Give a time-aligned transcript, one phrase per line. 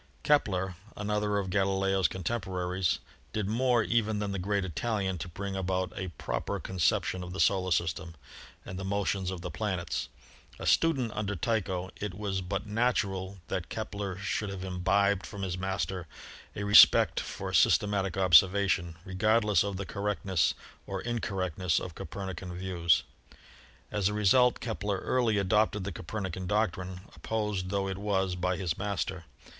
[0.23, 2.97] Kepler, another of Galileo's contemporaries,
[3.33, 7.33] did more even than the great Italian to bring about a proper con ception of
[7.33, 8.15] the solar system
[8.65, 10.09] and the motions of the planets.
[10.57, 15.55] A student under Tycho, it was but natural that Kepler should have imbibed from his
[15.55, 16.07] master
[16.55, 20.55] a respect for syste matic observation, regardless of the correctness
[20.87, 23.03] or incor rectness of Copernican views.
[23.91, 28.79] As a result Kepler early adopted the Copernican doctrine, opposed tho it was by his
[28.79, 29.25] master.